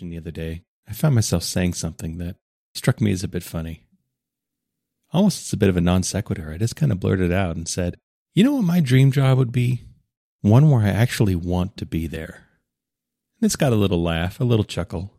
the 0.00 0.18
other 0.18 0.30
day, 0.30 0.62
I 0.88 0.92
found 0.92 1.14
myself 1.14 1.42
saying 1.42 1.74
something 1.74 2.18
that 2.18 2.36
struck 2.74 3.00
me 3.00 3.12
as 3.12 3.24
a 3.24 3.28
bit 3.28 3.42
funny. 3.42 3.86
Almost 5.12 5.48
as 5.48 5.52
a 5.52 5.56
bit 5.56 5.68
of 5.68 5.76
a 5.76 5.80
non 5.80 6.02
sequitur. 6.02 6.52
I 6.52 6.58
just 6.58 6.76
kind 6.76 6.92
of 6.92 7.00
blurted 7.00 7.32
out 7.32 7.56
and 7.56 7.68
said, 7.68 7.96
You 8.34 8.44
know 8.44 8.54
what 8.54 8.64
my 8.64 8.80
dream 8.80 9.12
job 9.12 9.38
would 9.38 9.52
be? 9.52 9.82
One 10.42 10.70
where 10.70 10.82
I 10.82 10.90
actually 10.90 11.34
want 11.34 11.76
to 11.78 11.86
be 11.86 12.06
there. 12.06 12.46
And 13.40 13.46
it's 13.46 13.56
got 13.56 13.72
a 13.72 13.76
little 13.76 14.02
laugh, 14.02 14.40
a 14.40 14.44
little 14.44 14.64
chuckle. 14.64 15.12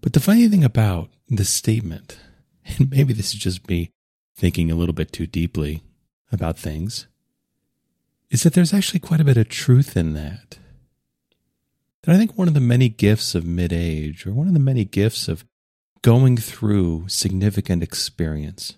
But 0.00 0.12
the 0.12 0.20
funny 0.20 0.48
thing 0.48 0.64
about 0.64 1.10
this 1.28 1.50
statement, 1.50 2.18
and 2.64 2.90
maybe 2.90 3.12
this 3.12 3.34
is 3.34 3.40
just 3.40 3.68
me 3.68 3.90
thinking 4.36 4.70
a 4.70 4.74
little 4.74 4.94
bit 4.94 5.12
too 5.12 5.26
deeply 5.26 5.82
about 6.32 6.58
things, 6.58 7.06
is 8.30 8.42
that 8.44 8.54
there's 8.54 8.72
actually 8.72 9.00
quite 9.00 9.20
a 9.20 9.24
bit 9.24 9.36
of 9.36 9.48
truth 9.48 9.96
in 9.96 10.14
that. 10.14 10.59
That 12.04 12.14
I 12.14 12.18
think 12.18 12.36
one 12.36 12.48
of 12.48 12.54
the 12.54 12.60
many 12.60 12.88
gifts 12.88 13.34
of 13.34 13.44
mid 13.44 13.72
age, 13.72 14.26
or 14.26 14.32
one 14.32 14.48
of 14.48 14.54
the 14.54 14.60
many 14.60 14.84
gifts 14.84 15.28
of 15.28 15.44
going 16.02 16.38
through 16.38 17.08
significant 17.08 17.82
experience, 17.82 18.76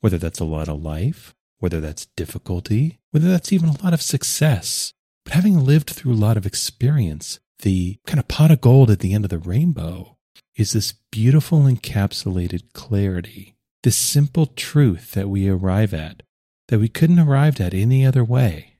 whether 0.00 0.18
that's 0.18 0.40
a 0.40 0.44
lot 0.44 0.68
of 0.68 0.82
life, 0.82 1.34
whether 1.58 1.80
that's 1.80 2.06
difficulty, 2.16 2.98
whether 3.12 3.28
that's 3.28 3.52
even 3.52 3.68
a 3.68 3.82
lot 3.84 3.94
of 3.94 4.02
success, 4.02 4.92
but 5.24 5.34
having 5.34 5.64
lived 5.64 5.90
through 5.90 6.12
a 6.12 6.14
lot 6.14 6.36
of 6.36 6.44
experience, 6.44 7.38
the 7.60 7.98
kind 8.06 8.18
of 8.18 8.28
pot 8.28 8.50
of 8.50 8.60
gold 8.60 8.90
at 8.90 8.98
the 8.98 9.14
end 9.14 9.24
of 9.24 9.30
the 9.30 9.38
rainbow 9.38 10.16
is 10.56 10.72
this 10.72 10.94
beautiful 11.12 11.60
encapsulated 11.62 12.72
clarity, 12.72 13.56
this 13.82 13.96
simple 13.96 14.46
truth 14.46 15.12
that 15.12 15.28
we 15.28 15.48
arrive 15.48 15.94
at 15.94 16.22
that 16.68 16.80
we 16.80 16.88
couldn't 16.88 17.20
arrive 17.20 17.60
at 17.60 17.74
any 17.74 18.04
other 18.04 18.24
way 18.24 18.75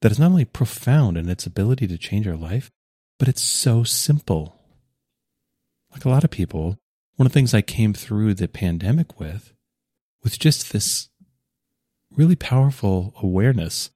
that 0.00 0.12
is 0.12 0.18
not 0.18 0.30
only 0.30 0.44
profound 0.44 1.16
in 1.16 1.28
its 1.28 1.46
ability 1.46 1.86
to 1.86 1.98
change 1.98 2.26
our 2.26 2.36
life, 2.36 2.70
but 3.18 3.28
it's 3.28 3.42
so 3.42 3.84
simple. 3.84 4.56
Like 5.92 6.04
a 6.04 6.08
lot 6.08 6.24
of 6.24 6.30
people, 6.30 6.78
one 7.16 7.26
of 7.26 7.32
the 7.32 7.38
things 7.38 7.52
I 7.52 7.62
came 7.62 7.92
through 7.92 8.34
the 8.34 8.48
pandemic 8.48 9.20
with 9.20 9.52
was 10.22 10.38
just 10.38 10.72
this 10.72 11.08
really 12.10 12.36
powerful 12.36 13.14
awareness 13.22 13.90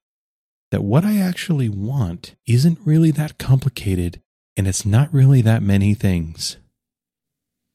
that 0.70 0.82
what 0.82 1.04
I 1.04 1.18
actually 1.18 1.68
want 1.68 2.34
isn't 2.46 2.78
really 2.84 3.10
that 3.12 3.38
complicated 3.38 4.20
and 4.56 4.66
it's 4.66 4.84
not 4.84 5.12
really 5.12 5.40
that 5.42 5.62
many 5.62 5.94
things. 5.94 6.56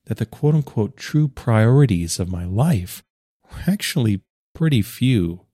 That 0.05 0.17
the 0.17 0.25
quote 0.25 0.55
unquote 0.55 0.97
true 0.97 1.27
priorities 1.27 2.19
of 2.19 2.31
my 2.31 2.45
life 2.45 3.03
were 3.43 3.71
actually 3.71 4.21
pretty 4.53 4.81
few. 4.81 5.45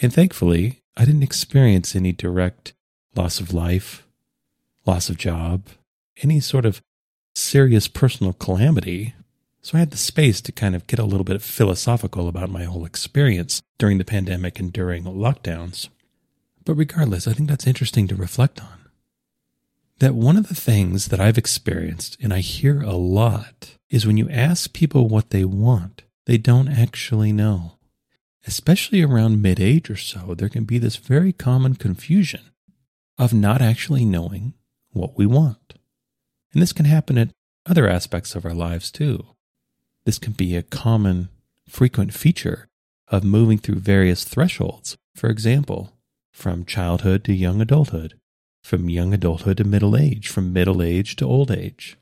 And 0.00 0.12
thankfully, 0.12 0.81
I 0.96 1.04
didn't 1.04 1.22
experience 1.22 1.96
any 1.96 2.12
direct 2.12 2.74
loss 3.14 3.40
of 3.40 3.54
life, 3.54 4.06
loss 4.86 5.08
of 5.08 5.16
job, 5.16 5.66
any 6.22 6.40
sort 6.40 6.66
of 6.66 6.82
serious 7.34 7.88
personal 7.88 8.32
calamity. 8.34 9.14
So 9.62 9.76
I 9.76 9.80
had 9.80 9.90
the 9.90 9.96
space 9.96 10.40
to 10.42 10.52
kind 10.52 10.74
of 10.74 10.86
get 10.86 10.98
a 10.98 11.04
little 11.04 11.24
bit 11.24 11.40
philosophical 11.40 12.28
about 12.28 12.50
my 12.50 12.64
whole 12.64 12.84
experience 12.84 13.62
during 13.78 13.98
the 13.98 14.04
pandemic 14.04 14.58
and 14.58 14.72
during 14.72 15.04
lockdowns. 15.04 15.88
But 16.64 16.74
regardless, 16.74 17.26
I 17.26 17.32
think 17.32 17.48
that's 17.48 17.66
interesting 17.66 18.06
to 18.08 18.16
reflect 18.16 18.60
on. 18.60 18.88
That 19.98 20.14
one 20.14 20.36
of 20.36 20.48
the 20.48 20.54
things 20.54 21.08
that 21.08 21.20
I've 21.20 21.38
experienced, 21.38 22.16
and 22.20 22.34
I 22.34 22.40
hear 22.40 22.82
a 22.82 22.96
lot, 22.96 23.76
is 23.88 24.06
when 24.06 24.16
you 24.16 24.28
ask 24.30 24.72
people 24.72 25.08
what 25.08 25.30
they 25.30 25.44
want, 25.44 26.02
they 26.26 26.38
don't 26.38 26.68
actually 26.68 27.32
know 27.32 27.78
especially 28.46 29.02
around 29.02 29.42
mid 29.42 29.60
age 29.60 29.90
or 29.90 29.96
so, 29.96 30.34
there 30.34 30.48
can 30.48 30.64
be 30.64 30.78
this 30.78 30.96
very 30.96 31.32
common 31.32 31.74
confusion 31.74 32.40
of 33.18 33.32
not 33.32 33.62
actually 33.62 34.04
knowing 34.04 34.54
what 34.92 35.16
we 35.16 35.26
want. 35.26 35.74
And 36.52 36.60
this 36.60 36.72
can 36.72 36.86
happen 36.86 37.18
at 37.18 37.30
other 37.66 37.88
aspects 37.88 38.34
of 38.34 38.44
our 38.44 38.54
lives 38.54 38.90
too. 38.90 39.26
This 40.04 40.18
can 40.18 40.32
be 40.32 40.56
a 40.56 40.62
common, 40.62 41.28
frequent 41.68 42.12
feature 42.12 42.68
of 43.08 43.24
moving 43.24 43.58
through 43.58 43.76
various 43.76 44.24
thresholds. 44.24 44.96
For 45.14 45.30
example, 45.30 45.92
from 46.32 46.64
childhood 46.64 47.24
to 47.24 47.34
young 47.34 47.60
adulthood, 47.60 48.14
from 48.62 48.88
young 48.88 49.12
adulthood 49.12 49.58
to 49.58 49.64
middle 49.64 49.96
age, 49.96 50.28
from 50.28 50.52
middle 50.52 50.82
age 50.82 51.16
to 51.16 51.26
old 51.26 51.50
age. 51.50 51.96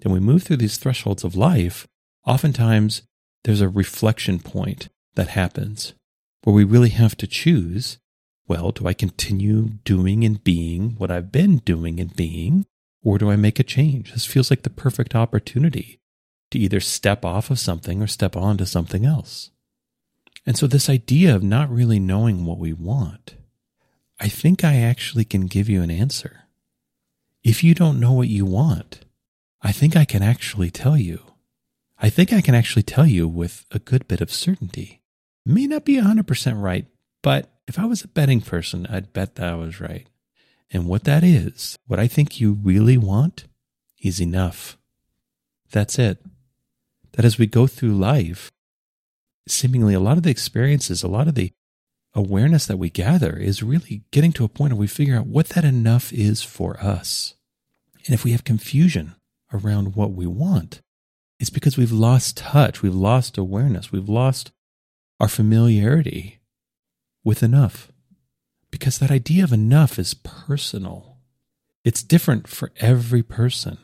Then 0.00 0.12
we 0.12 0.20
move 0.20 0.42
through 0.42 0.56
these 0.56 0.78
thresholds 0.78 1.24
of 1.24 1.36
life. 1.36 1.86
Oftentimes, 2.26 3.02
there's 3.44 3.60
a 3.60 3.68
reflection 3.68 4.38
point 4.40 4.88
that 5.14 5.28
happens 5.28 5.94
where 6.42 6.54
we 6.54 6.64
really 6.64 6.90
have 6.90 7.16
to 7.18 7.26
choose 7.26 7.98
well, 8.50 8.72
do 8.72 8.88
I 8.88 8.94
continue 8.94 9.74
doing 9.84 10.24
and 10.24 10.42
being 10.42 10.96
what 10.98 11.12
I've 11.12 11.30
been 11.30 11.58
doing 11.58 12.00
and 12.00 12.12
being, 12.16 12.66
or 13.00 13.16
do 13.16 13.30
I 13.30 13.36
make 13.36 13.60
a 13.60 13.62
change? 13.62 14.12
This 14.12 14.26
feels 14.26 14.50
like 14.50 14.62
the 14.62 14.70
perfect 14.70 15.14
opportunity 15.14 16.00
to 16.50 16.58
either 16.58 16.80
step 16.80 17.24
off 17.24 17.50
of 17.52 17.60
something 17.60 18.02
or 18.02 18.08
step 18.08 18.36
onto 18.36 18.64
something 18.64 19.06
else. 19.06 19.52
And 20.44 20.58
so, 20.58 20.66
this 20.66 20.88
idea 20.88 21.36
of 21.36 21.44
not 21.44 21.70
really 21.70 22.00
knowing 22.00 22.44
what 22.44 22.58
we 22.58 22.72
want, 22.72 23.36
I 24.18 24.28
think 24.28 24.64
I 24.64 24.78
actually 24.78 25.24
can 25.24 25.46
give 25.46 25.68
you 25.68 25.80
an 25.80 25.90
answer. 25.92 26.48
If 27.44 27.62
you 27.62 27.72
don't 27.72 28.00
know 28.00 28.12
what 28.12 28.26
you 28.26 28.44
want, 28.44 29.04
I 29.62 29.70
think 29.70 29.94
I 29.94 30.04
can 30.04 30.24
actually 30.24 30.72
tell 30.72 30.96
you. 30.96 31.22
I 32.00 32.10
think 32.10 32.32
I 32.32 32.40
can 32.40 32.56
actually 32.56 32.82
tell 32.82 33.06
you 33.06 33.28
with 33.28 33.64
a 33.70 33.78
good 33.78 34.08
bit 34.08 34.20
of 34.20 34.32
certainty 34.32 34.99
may 35.44 35.66
not 35.66 35.84
be 35.84 35.96
100% 35.96 36.62
right, 36.62 36.86
but 37.22 37.50
if 37.66 37.78
I 37.78 37.86
was 37.86 38.02
a 38.02 38.08
betting 38.08 38.40
person, 38.40 38.86
I'd 38.88 39.12
bet 39.12 39.36
that 39.36 39.52
I 39.52 39.54
was 39.54 39.80
right. 39.80 40.06
And 40.70 40.86
what 40.86 41.04
that 41.04 41.24
is, 41.24 41.78
what 41.86 41.98
I 41.98 42.06
think 42.06 42.40
you 42.40 42.52
really 42.52 42.96
want, 42.96 43.44
is 44.00 44.20
enough. 44.20 44.78
That's 45.70 45.98
it. 45.98 46.18
That 47.12 47.24
as 47.24 47.38
we 47.38 47.46
go 47.46 47.66
through 47.66 47.94
life, 47.94 48.50
seemingly 49.48 49.94
a 49.94 50.00
lot 50.00 50.16
of 50.16 50.22
the 50.22 50.30
experiences, 50.30 51.02
a 51.02 51.08
lot 51.08 51.28
of 51.28 51.34
the 51.34 51.52
awareness 52.14 52.66
that 52.66 52.76
we 52.76 52.90
gather 52.90 53.36
is 53.36 53.62
really 53.62 54.02
getting 54.10 54.32
to 54.32 54.44
a 54.44 54.48
point 54.48 54.72
where 54.72 54.80
we 54.80 54.86
figure 54.86 55.16
out 55.16 55.26
what 55.26 55.50
that 55.50 55.64
enough 55.64 56.12
is 56.12 56.42
for 56.42 56.78
us. 56.80 57.34
And 58.06 58.14
if 58.14 58.24
we 58.24 58.32
have 58.32 58.44
confusion 58.44 59.14
around 59.52 59.94
what 59.94 60.12
we 60.12 60.26
want, 60.26 60.80
it's 61.38 61.50
because 61.50 61.76
we've 61.76 61.92
lost 61.92 62.36
touch, 62.36 62.82
we've 62.82 62.94
lost 62.94 63.38
awareness, 63.38 63.92
we've 63.92 64.08
lost 64.08 64.52
our 65.20 65.28
familiarity 65.28 66.40
with 67.22 67.42
enough. 67.42 67.92
Because 68.70 68.98
that 68.98 69.10
idea 69.10 69.44
of 69.44 69.52
enough 69.52 69.98
is 69.98 70.14
personal, 70.14 71.18
it's 71.84 72.02
different 72.02 72.48
for 72.48 72.72
every 72.78 73.22
person. 73.22 73.78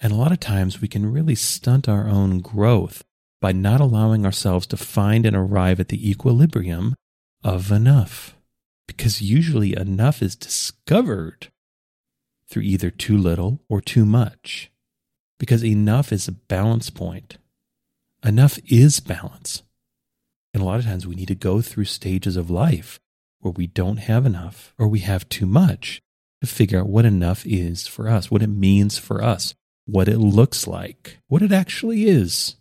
And 0.00 0.12
a 0.12 0.16
lot 0.16 0.32
of 0.32 0.40
times 0.40 0.80
we 0.80 0.88
can 0.88 1.12
really 1.12 1.34
stunt 1.34 1.88
our 1.88 2.08
own 2.08 2.40
growth 2.40 3.04
by 3.40 3.52
not 3.52 3.80
allowing 3.80 4.24
ourselves 4.24 4.66
to 4.68 4.76
find 4.76 5.26
and 5.26 5.36
arrive 5.36 5.78
at 5.78 5.88
the 5.88 6.10
equilibrium 6.10 6.94
of 7.42 7.70
enough. 7.70 8.34
Because 8.86 9.22
usually 9.22 9.76
enough 9.76 10.22
is 10.22 10.36
discovered 10.36 11.48
through 12.48 12.62
either 12.62 12.90
too 12.90 13.16
little 13.16 13.60
or 13.68 13.80
too 13.80 14.04
much. 14.04 14.70
Because 15.38 15.64
enough 15.64 16.12
is 16.12 16.28
a 16.28 16.32
balance 16.32 16.90
point. 16.90 17.38
Enough 18.22 18.58
is 18.66 19.00
balance. 19.00 19.62
And 20.54 20.62
a 20.62 20.66
lot 20.66 20.78
of 20.78 20.86
times 20.86 21.06
we 21.06 21.16
need 21.16 21.28
to 21.28 21.34
go 21.34 21.60
through 21.60 21.86
stages 21.86 22.36
of 22.36 22.48
life 22.48 23.00
where 23.40 23.52
we 23.52 23.66
don't 23.66 23.96
have 23.96 24.24
enough 24.24 24.72
or 24.78 24.86
we 24.86 25.00
have 25.00 25.28
too 25.28 25.46
much 25.46 26.00
to 26.40 26.46
figure 26.46 26.78
out 26.78 26.88
what 26.88 27.04
enough 27.04 27.44
is 27.44 27.88
for 27.88 28.08
us, 28.08 28.30
what 28.30 28.42
it 28.42 28.48
means 28.48 28.96
for 28.96 29.22
us, 29.22 29.54
what 29.84 30.08
it 30.08 30.18
looks 30.18 30.66
like, 30.68 31.18
what 31.26 31.42
it 31.42 31.52
actually 31.52 32.06
is. 32.06 32.54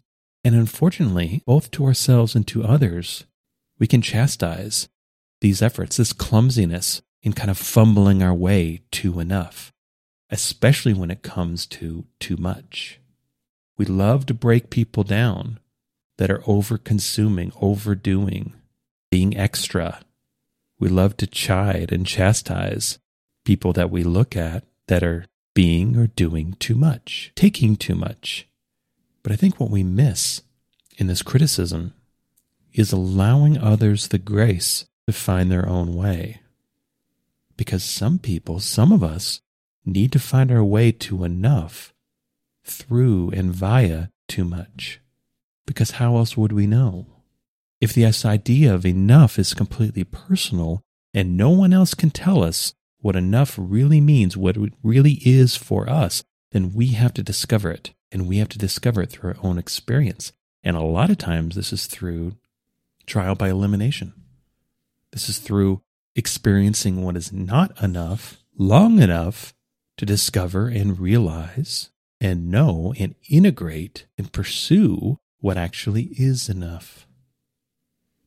And 0.43 0.55
unfortunately, 0.55 1.43
both 1.45 1.69
to 1.71 1.85
ourselves 1.85 2.35
and 2.35 2.45
to 2.47 2.63
others, 2.63 3.25
we 3.79 3.87
can 3.87 4.01
chastise 4.01 4.89
these 5.39 5.61
efforts, 5.61 5.97
this 5.97 6.13
clumsiness 6.13 7.01
in 7.21 7.33
kind 7.33 7.51
of 7.51 7.57
fumbling 7.57 8.23
our 8.23 8.33
way 8.33 8.81
to 8.91 9.19
enough, 9.19 9.71
especially 10.29 10.93
when 10.93 11.11
it 11.11 11.21
comes 11.21 11.65
to 11.67 12.05
too 12.19 12.37
much. 12.37 12.99
We 13.77 13.85
love 13.85 14.25
to 14.25 14.33
break 14.33 14.69
people 14.69 15.03
down 15.03 15.59
that 16.17 16.31
are 16.31 16.43
over 16.45 16.77
consuming, 16.77 17.51
overdoing, 17.59 18.53
being 19.09 19.35
extra. 19.37 20.01
We 20.79 20.89
love 20.89 21.17
to 21.17 21.27
chide 21.27 21.91
and 21.91 22.05
chastise 22.05 22.99
people 23.45 23.73
that 23.73 23.91
we 23.91 24.03
look 24.03 24.35
at 24.35 24.63
that 24.87 25.03
are 25.03 25.25
being 25.53 25.95
or 25.97 26.07
doing 26.07 26.55
too 26.59 26.75
much, 26.75 27.31
taking 27.35 27.75
too 27.75 27.95
much. 27.95 28.47
But 29.21 29.31
I 29.31 29.35
think 29.35 29.59
what 29.59 29.69
we 29.69 29.83
miss 29.83 30.41
in 30.97 31.07
this 31.07 31.21
criticism 31.21 31.93
is 32.73 32.91
allowing 32.91 33.57
others 33.57 34.07
the 34.07 34.17
grace 34.17 34.85
to 35.07 35.13
find 35.13 35.51
their 35.51 35.67
own 35.67 35.93
way. 35.93 36.41
Because 37.55 37.83
some 37.83 38.17
people, 38.19 38.59
some 38.59 38.91
of 38.91 39.03
us, 39.03 39.41
need 39.85 40.11
to 40.11 40.19
find 40.19 40.51
our 40.51 40.63
way 40.63 40.91
to 40.91 41.23
enough 41.23 41.93
through 42.63 43.29
and 43.31 43.53
via 43.53 44.07
too 44.27 44.45
much 44.45 44.99
because 45.65 45.91
how 45.91 46.17
else 46.17 46.35
would 46.35 46.51
we 46.51 46.67
know? 46.67 47.07
If 47.79 47.93
this 47.93 48.25
idea 48.25 48.73
of 48.73 48.85
enough 48.85 49.37
is 49.37 49.53
completely 49.53 50.03
personal 50.03 50.81
and 51.13 51.37
no 51.37 51.49
one 51.49 51.73
else 51.73 51.93
can 51.93 52.09
tell 52.09 52.43
us 52.43 52.73
what 52.99 53.15
enough 53.15 53.55
really 53.57 53.99
means, 53.99 54.37
what 54.37 54.55
it 54.55 54.73
really 54.81 55.19
is 55.25 55.55
for 55.55 55.89
us, 55.89 56.23
then 56.51 56.73
we 56.73 56.87
have 56.87 57.13
to 57.15 57.23
discover 57.23 57.69
it. 57.71 57.93
And 58.11 58.27
we 58.27 58.37
have 58.37 58.49
to 58.49 58.59
discover 58.59 59.01
it 59.01 59.09
through 59.09 59.31
our 59.31 59.37
own 59.43 59.57
experience. 59.57 60.31
And 60.63 60.77
a 60.77 60.81
lot 60.81 61.09
of 61.09 61.17
times, 61.17 61.55
this 61.55 61.73
is 61.73 61.87
through 61.87 62.37
trial 63.05 63.35
by 63.35 63.49
elimination. 63.49 64.13
This 65.11 65.27
is 65.27 65.39
through 65.39 65.81
experiencing 66.15 67.03
what 67.03 67.17
is 67.17 67.33
not 67.33 67.81
enough 67.83 68.37
long 68.57 69.01
enough 69.01 69.53
to 69.97 70.05
discover 70.05 70.67
and 70.67 70.99
realize 70.99 71.89
and 72.21 72.49
know 72.49 72.93
and 72.97 73.15
integrate 73.29 74.05
and 74.17 74.31
pursue 74.31 75.19
what 75.43 75.57
actually 75.57 76.03
is 76.15 76.47
enough. 76.47 77.05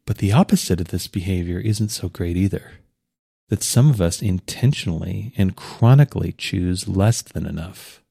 But 0.05 0.19
the 0.19 0.33
opposite 0.33 0.83
of 0.83 0.89
this 0.89 1.09
behavior 1.09 1.59
isn't 1.59 1.89
so 1.89 2.11
great 2.11 2.37
either. 2.37 2.73
That 3.49 3.63
some 3.63 3.89
of 3.89 4.03
us 4.03 4.21
intentionally 4.21 5.33
and 5.35 5.57
chronically 5.57 6.33
choose 6.37 6.87
less 6.87 7.23
than 7.23 7.47
enough. 7.47 8.03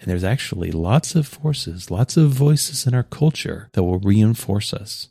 And 0.00 0.10
there's 0.10 0.24
actually 0.24 0.72
lots 0.72 1.14
of 1.14 1.28
forces, 1.28 1.88
lots 1.88 2.16
of 2.16 2.30
voices 2.30 2.84
in 2.84 2.94
our 2.94 3.04
culture 3.04 3.68
that 3.74 3.84
will 3.84 4.00
reinforce 4.00 4.74
us, 4.74 5.08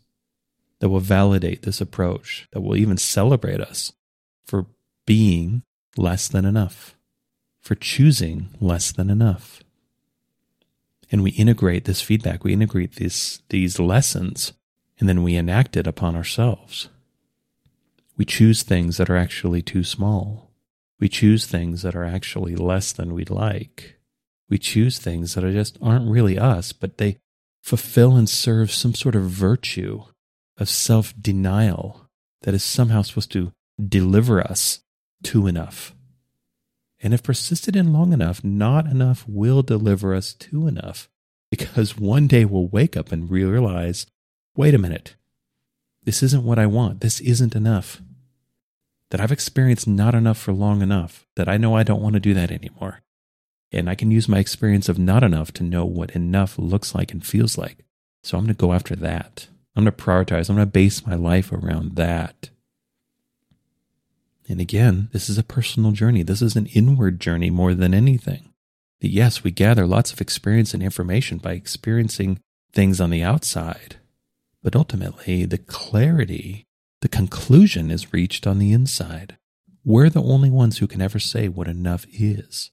that 0.80 0.90
will 0.90 1.00
validate 1.00 1.62
this 1.62 1.80
approach, 1.80 2.50
that 2.52 2.60
will 2.60 2.76
even 2.76 2.98
celebrate 2.98 3.62
us 3.62 3.94
for 4.46 4.66
being 5.06 5.64
less 5.96 6.28
than 6.28 6.44
enough, 6.44 6.98
for 7.62 7.76
choosing 7.76 8.50
less 8.60 8.92
than 8.92 9.10
enough. 9.10 9.64
And 11.12 11.22
we 11.22 11.32
integrate 11.32 11.86
this 11.86 12.02
feedback, 12.02 12.44
we 12.44 12.54
integrate 12.54 12.96
these, 12.96 13.42
these 13.50 13.80
lessons, 13.80 14.54
and 15.00 15.08
then 15.08 15.24
we 15.24 15.36
enact 15.36 15.78
it 15.78 15.88
upon 15.88 16.16
ourselves. 16.16 16.90
We 18.18 18.26
choose 18.26 18.64
things 18.64 18.98
that 18.98 19.10
are 19.10 19.18
actually 19.18 19.62
too 19.62 19.84
small. 19.84 20.52
We 21.00 21.10
choose 21.10 21.46
things 21.46 21.82
that 21.82 21.96
are 21.96 22.06
actually 22.06 22.56
less 22.56 22.92
than 22.92 23.14
we'd 23.14 23.30
like. 23.30 24.00
We 24.50 24.58
choose 24.58 25.00
things 25.00 25.34
that 25.34 25.44
are 25.44 25.52
just 25.52 25.78
aren't 25.82 26.10
really 26.10 26.38
us, 26.38 26.74
but 26.74 26.98
they 26.98 27.18
fulfill 27.62 28.16
and 28.16 28.30
serve 28.30 28.72
some 28.72 28.94
sort 28.94 29.16
of 29.16 29.24
virtue 29.24 30.04
of 30.58 30.70
self 30.70 31.14
denial 31.20 32.08
that 32.44 32.54
is 32.54 32.64
somehow 32.64 33.02
supposed 33.02 33.32
to 33.32 33.52
deliver 33.84 34.42
us 34.42 34.82
to 35.24 35.48
enough. 35.48 35.96
And 37.04 37.14
if 37.14 37.22
persisted 37.22 37.76
in 37.76 37.92
long 37.92 38.14
enough, 38.14 38.44
not 38.44 38.88
enough 38.88 39.26
will 39.28 39.62
deliver 39.62 40.16
us 40.16 40.34
to 40.36 40.68
enough. 40.68 41.10
Because 41.52 41.98
one 41.98 42.28
day 42.28 42.46
we'll 42.46 42.68
wake 42.68 42.98
up 42.98 43.12
and 43.12 43.30
realize 43.30 44.08
wait 44.56 44.74
a 44.74 44.78
minute, 44.78 45.16
this 46.04 46.24
isn't 46.24 46.44
what 46.44 46.60
I 46.60 46.66
want. 46.66 47.02
This 47.02 47.20
isn't 47.20 47.56
enough. 47.56 48.02
That 49.10 49.20
I've 49.20 49.32
experienced 49.32 49.88
not 49.88 50.16
enough 50.16 50.38
for 50.38 50.54
long 50.54 50.82
enough 50.82 51.28
that 51.36 51.50
I 51.50 51.58
know 51.58 51.76
I 51.76 51.84
don't 51.84 52.02
want 52.02 52.14
to 52.14 52.20
do 52.20 52.34
that 52.34 52.52
anymore. 52.52 53.02
And 53.72 53.90
I 53.90 53.96
can 53.96 54.10
use 54.10 54.30
my 54.30 54.40
experience 54.40 54.88
of 54.88 54.98
not 54.98 55.24
enough 55.24 55.52
to 55.54 55.64
know 55.64 55.86
what 55.86 56.12
enough 56.12 56.58
looks 56.58 56.96
like 56.96 57.12
and 57.12 57.26
feels 57.26 57.58
like. 57.58 57.84
So 58.24 58.38
I'm 58.38 58.46
going 58.46 58.56
to 58.56 58.60
go 58.60 58.74
after 58.74 58.96
that. 58.96 59.48
I'm 59.76 59.84
going 59.84 59.96
to 59.96 60.04
prioritize. 60.04 60.50
I'm 60.50 60.56
going 60.56 60.68
to 60.68 60.72
base 60.72 61.06
my 61.06 61.16
life 61.16 61.52
around 61.52 61.96
that. 61.96 62.50
And 64.54 64.62
again, 64.62 65.10
this 65.12 65.32
is 65.32 65.40
a 65.40 65.44
personal 65.44 65.94
journey. 65.94 66.22
This 66.22 66.44
is 66.44 66.56
an 66.56 66.68
inward 66.68 67.20
journey 67.20 67.50
more 67.50 67.74
than 67.74 67.92
anything. 67.92 68.54
That 69.02 69.10
yes, 69.10 69.44
we 69.44 69.50
gather 69.50 69.88
lots 69.88 70.14
of 70.14 70.22
experience 70.22 70.76
and 70.76 70.84
information 70.84 71.40
by 71.40 71.54
experiencing 71.54 72.40
things 72.72 73.02
on 73.02 73.10
the 73.10 73.24
outside. 73.24 73.96
But 74.62 74.76
ultimately, 74.76 75.46
the 75.46 75.58
clarity, 75.58 76.68
the 77.02 77.10
conclusion 77.10 77.90
is 77.90 78.14
reached 78.14 78.46
on 78.46 78.60
the 78.60 78.74
inside. 78.74 79.38
We're 79.84 80.12
the 80.12 80.22
only 80.22 80.52
ones 80.52 80.78
who 80.78 80.86
can 80.86 81.02
ever 81.02 81.18
say 81.18 81.48
what 81.48 81.68
enough 81.68 82.06
is. 82.14 82.70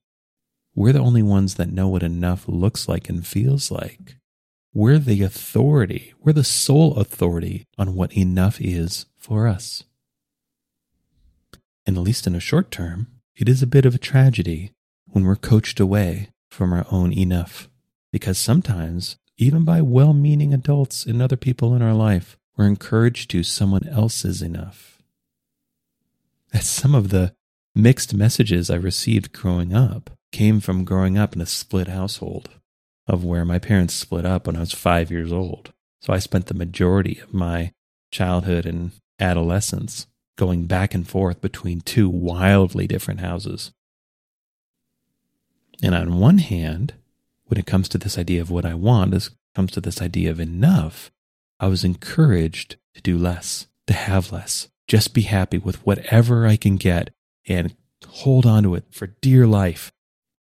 We're 0.74 0.92
the 0.92 0.98
only 0.98 1.22
ones 1.22 1.54
that 1.54 1.72
know 1.72 1.88
what 1.88 2.02
enough 2.02 2.46
looks 2.46 2.90
like 2.90 3.08
and 3.08 3.26
feels 3.26 3.70
like. 3.70 4.16
We're 4.74 4.98
the 4.98 5.22
authority, 5.22 6.12
we're 6.20 6.34
the 6.34 6.44
sole 6.44 6.98
authority 6.98 7.64
on 7.78 7.94
what 7.94 8.14
enough 8.14 8.60
is 8.60 9.06
for 9.16 9.48
us 9.48 9.84
and 11.86 11.96
at 11.96 12.02
least 12.02 12.26
in 12.26 12.34
a 12.34 12.40
short 12.40 12.70
term, 12.70 13.08
it 13.36 13.48
is 13.48 13.62
a 13.62 13.66
bit 13.66 13.86
of 13.86 13.94
a 13.94 13.98
tragedy 13.98 14.72
when 15.06 15.24
we're 15.24 15.36
coached 15.36 15.80
away 15.80 16.28
from 16.50 16.72
our 16.72 16.86
own 16.90 17.12
enough. 17.12 17.68
Because 18.12 18.38
sometimes, 18.38 19.16
even 19.38 19.64
by 19.64 19.80
well 19.80 20.12
meaning 20.12 20.52
adults 20.52 21.06
and 21.06 21.22
other 21.22 21.36
people 21.36 21.74
in 21.74 21.82
our 21.82 21.94
life, 21.94 22.36
we're 22.56 22.66
encouraged 22.66 23.30
to 23.30 23.42
someone 23.42 23.88
else's 23.88 24.42
enough. 24.42 25.02
As 26.52 26.68
some 26.68 26.94
of 26.94 27.10
the 27.10 27.32
mixed 27.74 28.12
messages 28.12 28.68
I 28.70 28.74
received 28.74 29.32
growing 29.32 29.72
up 29.72 30.10
came 30.32 30.60
from 30.60 30.84
growing 30.84 31.16
up 31.16 31.34
in 31.34 31.40
a 31.40 31.46
split 31.46 31.88
household, 31.88 32.50
of 33.06 33.24
where 33.24 33.44
my 33.44 33.58
parents 33.58 33.94
split 33.94 34.26
up 34.26 34.46
when 34.46 34.56
I 34.56 34.60
was 34.60 34.72
five 34.72 35.10
years 35.10 35.32
old. 35.32 35.72
So 36.02 36.12
I 36.12 36.18
spent 36.18 36.46
the 36.46 36.54
majority 36.54 37.20
of 37.20 37.32
my 37.32 37.72
childhood 38.10 38.66
and 38.66 38.92
adolescence 39.18 40.06
going 40.36 40.66
back 40.66 40.94
and 40.94 41.08
forth 41.08 41.40
between 41.40 41.80
two 41.80 42.08
wildly 42.08 42.86
different 42.86 43.20
houses. 43.20 43.72
And 45.82 45.94
on 45.94 46.18
one 46.18 46.38
hand, 46.38 46.94
when 47.46 47.58
it 47.58 47.66
comes 47.66 47.88
to 47.90 47.98
this 47.98 48.18
idea 48.18 48.40
of 48.40 48.50
what 48.50 48.64
I 48.64 48.74
want, 48.74 49.10
this 49.10 49.30
comes 49.54 49.72
to 49.72 49.80
this 49.80 50.00
idea 50.00 50.30
of 50.30 50.40
enough, 50.40 51.10
I 51.58 51.68
was 51.68 51.84
encouraged 51.84 52.76
to 52.94 53.02
do 53.02 53.18
less, 53.18 53.66
to 53.86 53.92
have 53.92 54.32
less, 54.32 54.68
just 54.86 55.14
be 55.14 55.22
happy 55.22 55.58
with 55.58 55.84
whatever 55.86 56.46
I 56.46 56.56
can 56.56 56.76
get 56.76 57.10
and 57.46 57.74
hold 58.06 58.46
on 58.46 58.62
to 58.64 58.74
it 58.74 58.84
for 58.90 59.08
dear 59.20 59.46
life. 59.46 59.92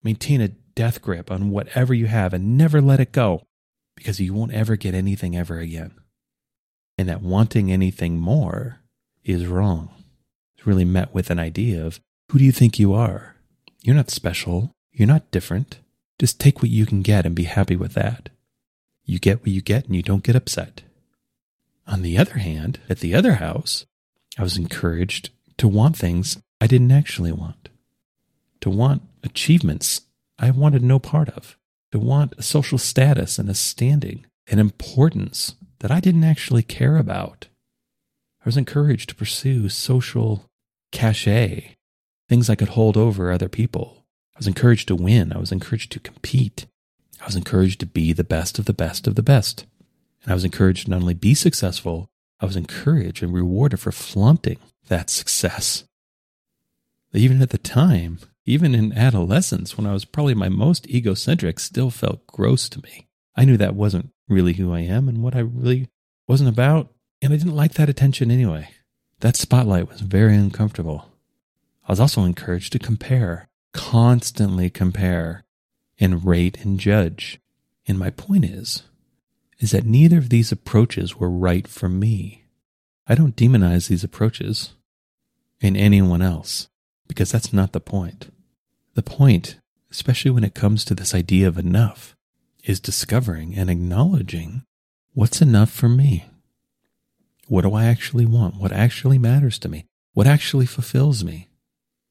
Maintain 0.03 0.41
a 0.41 0.49
death 0.49 1.03
grip 1.03 1.31
on 1.31 1.50
whatever 1.50 1.93
you 1.93 2.06
have 2.06 2.32
and 2.32 2.56
never 2.56 2.81
let 2.81 3.00
it 3.00 3.12
go 3.12 3.43
because 3.97 4.21
you 4.21 4.32
won't 4.32 4.53
ever 4.53 4.77
get 4.77 4.94
anything 4.94 5.37
ever 5.37 5.59
again. 5.59 5.93
And 6.97 7.09
that 7.09 7.23
wanting 7.23 7.71
anything 7.71 8.19
more 8.19 8.80
is 9.31 9.47
wrong. 9.47 9.91
It's 10.56 10.67
really 10.67 10.84
met 10.84 11.15
with 11.15 11.31
an 11.31 11.39
idea 11.39 11.84
of 11.84 12.01
who 12.31 12.39
do 12.39 12.44
you 12.44 12.53
think 12.53 12.79
you 12.79 12.93
are? 12.93 13.37
You're 13.82 13.96
not 13.96 14.10
special. 14.10 14.72
You're 14.93 15.08
not 15.08 15.31
different. 15.31 15.81
Just 16.19 16.39
take 16.39 16.60
what 16.60 16.70
you 16.70 16.87
can 16.87 17.03
get 17.03 17.25
and 17.25 17.34
be 17.34 17.44
happy 17.44 17.77
with 17.77 17.94
that. 17.94 18.29
You 19.05 19.19
get 19.19 19.41
what 19.41 19.49
you 19.49 19.60
get 19.63 19.87
and 19.87 19.96
you 19.96 20.03
don't 20.03 20.22
get 20.22 20.37
upset. 20.37 20.82
On 21.87 22.03
the 22.03 22.19
other 22.19 22.39
hand, 22.39 22.79
at 22.89 23.01
the 23.01 23.15
other 23.15 23.34
house, 23.34 23.87
I 24.39 24.43
was 24.43 24.56
encouraged 24.56 25.31
to 25.56 25.67
want 25.67 25.96
things 25.96 26.39
I 26.60 26.67
didn't 26.67 26.93
actually 26.93 27.32
want, 27.32 27.69
to 28.60 28.70
want 28.70 29.03
achievements 29.25 30.03
I 30.39 30.51
wanted 30.51 30.82
no 30.82 30.99
part 30.99 31.29
of, 31.31 31.56
to 31.93 31.99
want 31.99 32.34
a 32.39 32.43
social 32.43 32.79
status 32.79 33.39
and 33.39 33.49
a 33.51 33.55
standing, 33.55 34.25
an 34.46 34.58
importance 34.58 35.55
that 35.81 35.91
I 35.91 36.01
didn't 36.01 36.25
actually 36.25 36.63
care 36.63 36.96
about. 36.96 37.49
I 38.43 38.49
was 38.49 38.56
encouraged 38.56 39.11
to 39.11 39.15
pursue 39.15 39.69
social 39.69 40.51
cachet, 40.93 41.77
things 42.29 42.49
I 42.49 42.55
could 42.55 42.70
hold 42.70 42.97
over 42.97 43.31
other 43.31 43.49
people. 43.49 44.06
I 44.35 44.39
was 44.39 44.47
encouraged 44.47 44.89
to 44.89 44.97
win. 44.97 45.32
I 45.32 45.39
was 45.39 45.53
encouraged 45.53 45.93
to 45.93 46.01
compete. 46.01 46.67
I 47.20 47.27
was 47.27 47.37
encouraged 47.37 47.81
to 47.81 47.87
be 47.87 48.13
the 48.15 48.25
best 48.25 48.59
of 48.59 48.65
the 48.65 48.73
best 48.73 49.06
of 49.06 49.15
the 49.15 49.23
best. 49.23 49.67
And 50.23 50.32
I 50.32 50.35
was 50.35 50.44
encouraged 50.44 50.87
to 50.87 50.91
not 50.91 51.03
only 51.03 51.15
be 51.15 51.35
successful, 51.35 52.09
I 52.41 52.47
was 52.47 52.56
encouraged 52.56 53.23
and 53.23 53.35
rewarded 53.35 53.81
for 53.81 53.93
flaunting 53.93 54.59
that 54.89 55.11
success. 55.11 55.85
Even 57.13 57.43
at 57.43 57.51
the 57.51 57.59
time, 57.59 58.20
even 58.47 58.75
in 58.75 58.97
adolescence, 58.97 59.77
when 59.77 59.87
I 59.87 59.93
was 59.93 60.06
probably 60.06 60.35
my 60.35 60.49
most 60.49 60.89
egocentric, 60.89 61.61
still 61.61 61.91
felt 61.91 62.27
gross 62.27 62.70
to 62.70 62.81
me. 62.81 63.09
I 63.37 63.44
knew 63.44 63.59
that 63.59 63.75
wasn't 63.75 64.11
really 64.29 64.55
who 64.55 64.73
I 64.73 64.81
am 64.81 65.09
and 65.09 65.23
what 65.23 65.37
I 65.37 65.41
really 65.41 65.89
wasn't 66.27 66.49
about. 66.49 66.93
And 67.22 67.32
I 67.32 67.36
didn't 67.36 67.56
like 67.56 67.74
that 67.74 67.89
attention 67.89 68.31
anyway. 68.31 68.70
That 69.20 69.36
spotlight 69.36 69.89
was 69.89 70.00
very 70.00 70.34
uncomfortable. 70.36 71.10
I 71.86 71.93
was 71.93 72.00
also 72.00 72.24
encouraged 72.24 72.72
to 72.72 72.79
compare, 72.79 73.48
constantly 73.72 74.70
compare, 74.70 75.44
and 75.98 76.24
rate 76.24 76.65
and 76.65 76.81
judge. 76.81 77.41
And 77.86 77.98
my 77.98 78.10
point 78.10 78.44
is, 78.44 78.84
is 79.58 79.72
that 79.72 79.84
neither 79.84 80.17
of 80.17 80.31
these 80.31 80.50
approaches 80.50 81.17
were 81.17 81.29
right 81.29 81.69
for 81.69 81.89
me. 81.89 82.44
I 83.06 83.15
don't 83.15 83.36
demonize 83.36 83.89
these 83.89 84.05
approaches 84.05 84.74
in 85.60 85.77
anyone 85.77 86.22
else 86.22 86.69
because 87.06 87.31
that's 87.31 87.53
not 87.53 87.72
the 87.72 87.81
point. 87.81 88.32
The 88.94 89.03
point, 89.03 89.58
especially 89.91 90.31
when 90.31 90.44
it 90.44 90.55
comes 90.55 90.84
to 90.84 90.94
this 90.94 91.15
idea 91.15 91.46
of 91.48 91.58
enough, 91.58 92.17
is 92.65 92.81
discovering 92.81 93.55
and 93.55 93.69
acknowledging 93.69 94.62
what's 95.12 95.43
enough 95.43 95.70
for 95.70 95.89
me. 95.89 96.30
What 97.50 97.62
do 97.62 97.74
I 97.74 97.86
actually 97.86 98.26
want? 98.26 98.58
What 98.58 98.70
actually 98.70 99.19
matters 99.19 99.58
to 99.58 99.69
me? 99.69 99.84
What 100.12 100.28
actually 100.28 100.66
fulfills 100.66 101.24
me? 101.24 101.48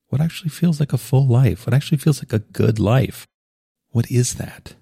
What 0.09 0.19
actually 0.19 0.49
feels 0.49 0.81
like 0.81 0.91
a 0.91 0.97
full 0.97 1.25
life? 1.25 1.65
What 1.65 1.73
actually 1.73 1.99
feels 1.99 2.21
like 2.21 2.33
a 2.33 2.39
good 2.51 2.77
life? 2.77 3.25
What 3.91 4.11
is 4.11 4.33
that? 4.33 4.73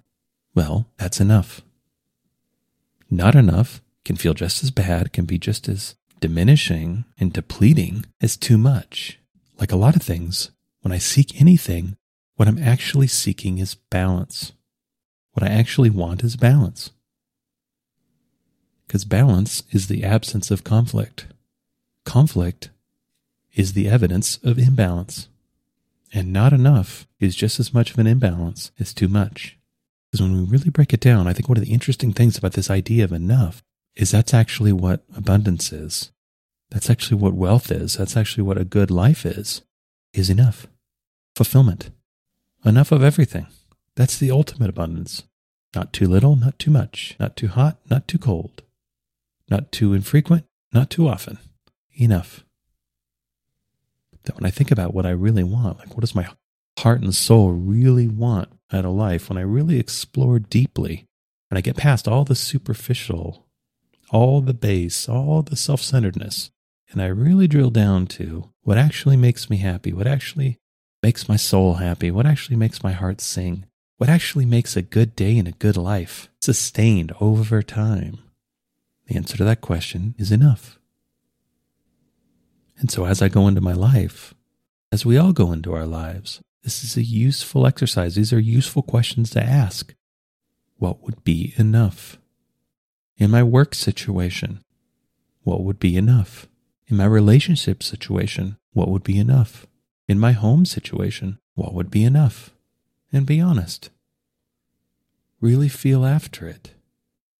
Well, 0.56 0.88
that's 0.96 1.20
enough. 1.20 1.62
Not 3.08 3.36
enough 3.36 3.80
can 4.04 4.16
feel 4.16 4.34
just 4.34 4.64
as 4.64 4.72
bad, 4.72 5.12
can 5.12 5.26
be 5.26 5.38
just 5.38 5.68
as 5.68 5.94
diminishing 6.18 7.04
and 7.20 7.32
depleting 7.32 8.06
as 8.20 8.36
too 8.36 8.58
much. 8.58 9.20
like 9.60 9.70
a 9.70 9.76
lot 9.76 9.94
of 9.94 10.02
things, 10.02 10.50
when 10.80 10.90
I 10.90 10.98
seek 10.98 11.40
anything, 11.40 11.96
what 12.34 12.48
I'm 12.48 12.58
actually 12.58 13.06
seeking 13.06 13.58
is 13.58 13.76
balance. 13.76 14.52
What 15.34 15.48
I 15.48 15.52
actually 15.52 15.90
want 15.90 16.24
is 16.24 16.34
balance. 16.34 16.90
Because 18.88 19.04
balance 19.04 19.62
is 19.70 19.86
the 19.86 20.02
absence 20.02 20.50
of 20.50 20.64
conflict. 20.64 21.26
Conflict 22.06 22.70
is 23.54 23.74
the 23.74 23.86
evidence 23.86 24.38
of 24.42 24.58
imbalance. 24.58 25.28
And 26.10 26.32
not 26.32 26.54
enough 26.54 27.06
is 27.20 27.36
just 27.36 27.60
as 27.60 27.74
much 27.74 27.90
of 27.90 27.98
an 27.98 28.06
imbalance 28.06 28.72
as 28.80 28.94
too 28.94 29.08
much. 29.08 29.58
Because 30.10 30.22
when 30.22 30.34
we 30.34 30.42
really 30.42 30.70
break 30.70 30.94
it 30.94 31.00
down, 31.00 31.28
I 31.28 31.34
think 31.34 31.50
one 31.50 31.58
of 31.58 31.64
the 31.64 31.72
interesting 31.72 32.14
things 32.14 32.38
about 32.38 32.54
this 32.54 32.70
idea 32.70 33.04
of 33.04 33.12
enough 33.12 33.62
is 33.94 34.10
that's 34.10 34.32
actually 34.32 34.72
what 34.72 35.04
abundance 35.14 35.70
is. 35.70 36.10
That's 36.70 36.88
actually 36.88 37.20
what 37.20 37.34
wealth 37.34 37.70
is. 37.70 37.94
That's 37.94 38.16
actually 38.16 38.44
what 38.44 38.56
a 38.56 38.64
good 38.64 38.90
life 38.90 39.26
is, 39.26 39.60
is 40.14 40.30
enough. 40.30 40.66
Fulfillment. 41.36 41.90
Enough 42.64 42.90
of 42.90 43.04
everything. 43.04 43.48
That's 43.96 44.16
the 44.16 44.30
ultimate 44.30 44.70
abundance. 44.70 45.24
Not 45.74 45.92
too 45.92 46.06
little, 46.06 46.36
not 46.36 46.58
too 46.58 46.70
much. 46.70 47.16
Not 47.20 47.36
too 47.36 47.48
hot, 47.48 47.76
not 47.90 48.08
too 48.08 48.18
cold. 48.18 48.62
Not 49.50 49.72
too 49.72 49.94
infrequent, 49.94 50.44
not 50.72 50.90
too 50.90 51.08
often. 51.08 51.38
Enough. 51.94 52.44
That 54.24 54.36
when 54.36 54.46
I 54.46 54.50
think 54.50 54.70
about 54.70 54.94
what 54.94 55.06
I 55.06 55.10
really 55.10 55.44
want, 55.44 55.78
like 55.78 55.90
what 55.90 56.00
does 56.00 56.14
my 56.14 56.28
heart 56.78 57.00
and 57.00 57.14
soul 57.14 57.52
really 57.52 58.08
want 58.08 58.48
out 58.72 58.84
of 58.84 58.92
life, 58.92 59.28
when 59.28 59.38
I 59.38 59.42
really 59.42 59.78
explore 59.78 60.38
deeply, 60.38 61.06
and 61.50 61.56
I 61.56 61.62
get 61.62 61.76
past 61.76 62.06
all 62.06 62.24
the 62.24 62.34
superficial, 62.34 63.46
all 64.10 64.40
the 64.40 64.54
base, 64.54 65.08
all 65.08 65.42
the 65.42 65.56
self 65.56 65.80
centeredness, 65.80 66.50
and 66.90 67.02
I 67.02 67.06
really 67.06 67.48
drill 67.48 67.70
down 67.70 68.06
to 68.08 68.50
what 68.62 68.78
actually 68.78 69.16
makes 69.16 69.48
me 69.48 69.58
happy, 69.58 69.92
what 69.92 70.06
actually 70.06 70.58
makes 71.02 71.28
my 71.28 71.36
soul 71.36 71.74
happy, 71.74 72.10
what 72.10 72.26
actually 72.26 72.56
makes 72.56 72.82
my 72.82 72.92
heart 72.92 73.20
sing, 73.20 73.64
what 73.96 74.10
actually 74.10 74.44
makes 74.44 74.76
a 74.76 74.82
good 74.82 75.16
day 75.16 75.38
and 75.38 75.48
a 75.48 75.52
good 75.52 75.76
life 75.76 76.28
sustained 76.40 77.12
over 77.20 77.62
time. 77.62 78.18
The 79.08 79.16
answer 79.16 79.36
to 79.38 79.44
that 79.44 79.62
question 79.62 80.14
is 80.18 80.30
enough. 80.30 80.78
And 82.78 82.90
so 82.90 83.06
as 83.06 83.20
I 83.20 83.28
go 83.28 83.48
into 83.48 83.60
my 83.60 83.72
life, 83.72 84.34
as 84.92 85.04
we 85.04 85.16
all 85.16 85.32
go 85.32 85.50
into 85.50 85.74
our 85.74 85.86
lives, 85.86 86.40
this 86.62 86.84
is 86.84 86.96
a 86.96 87.02
useful 87.02 87.66
exercise. 87.66 88.14
These 88.14 88.32
are 88.32 88.38
useful 88.38 88.82
questions 88.82 89.30
to 89.30 89.42
ask. 89.42 89.94
What 90.76 91.02
would 91.02 91.24
be 91.24 91.54
enough? 91.56 92.18
In 93.16 93.30
my 93.30 93.42
work 93.42 93.74
situation, 93.74 94.62
what 95.42 95.64
would 95.64 95.80
be 95.80 95.96
enough? 95.96 96.46
In 96.86 96.96
my 96.96 97.06
relationship 97.06 97.82
situation, 97.82 98.58
what 98.72 98.88
would 98.88 99.02
be 99.02 99.18
enough? 99.18 99.66
In 100.06 100.18
my 100.18 100.32
home 100.32 100.64
situation, 100.64 101.38
what 101.54 101.74
would 101.74 101.90
be 101.90 102.04
enough? 102.04 102.54
And 103.12 103.26
be 103.26 103.40
honest. 103.40 103.90
Really 105.40 105.68
feel 105.68 106.04
after 106.04 106.46
it. 106.46 106.74